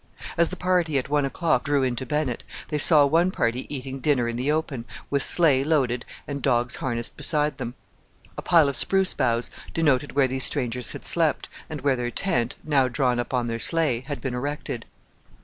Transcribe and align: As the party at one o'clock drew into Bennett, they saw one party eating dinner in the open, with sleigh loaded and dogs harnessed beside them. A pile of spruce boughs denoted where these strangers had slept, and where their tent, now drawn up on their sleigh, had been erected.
As 0.35 0.49
the 0.49 0.55
party 0.55 0.97
at 0.97 1.09
one 1.09 1.25
o'clock 1.25 1.63
drew 1.63 1.83
into 1.83 2.07
Bennett, 2.07 2.43
they 2.69 2.79
saw 2.79 3.05
one 3.05 3.29
party 3.29 3.67
eating 3.69 3.99
dinner 3.99 4.27
in 4.27 4.35
the 4.35 4.51
open, 4.51 4.85
with 5.11 5.21
sleigh 5.21 5.63
loaded 5.63 6.05
and 6.27 6.41
dogs 6.41 6.77
harnessed 6.77 7.15
beside 7.15 7.59
them. 7.59 7.75
A 8.35 8.41
pile 8.41 8.67
of 8.67 8.75
spruce 8.75 9.13
boughs 9.13 9.51
denoted 9.75 10.13
where 10.13 10.27
these 10.27 10.43
strangers 10.43 10.93
had 10.93 11.05
slept, 11.05 11.49
and 11.69 11.81
where 11.81 11.95
their 11.95 12.09
tent, 12.09 12.55
now 12.63 12.87
drawn 12.87 13.19
up 13.19 13.31
on 13.31 13.45
their 13.45 13.59
sleigh, 13.59 13.99
had 14.07 14.21
been 14.21 14.33
erected. 14.33 14.87